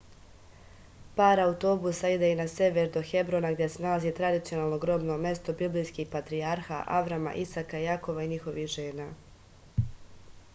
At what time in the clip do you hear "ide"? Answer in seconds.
2.13-2.29